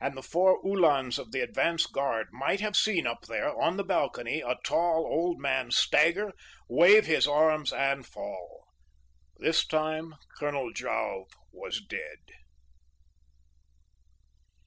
[0.00, 3.84] And the four Uhlans of the advance guard might have seen up there, on the
[3.84, 6.32] balcony, a tall old man stagger,
[6.70, 8.64] wave his arms, and fall.
[9.36, 12.16] This time Colonel Jouve was dead."